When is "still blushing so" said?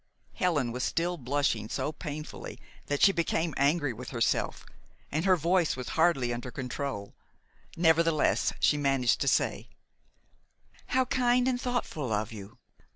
0.83-1.91